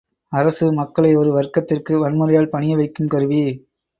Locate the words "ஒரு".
1.15-1.31